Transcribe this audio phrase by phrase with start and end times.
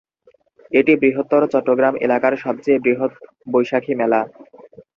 [0.71, 3.11] এটি বৃহত্তর চট্টগ্রাম এলাকার সবচেয়ে বৃহৎ
[3.47, 4.21] বৈশাখী মেলা।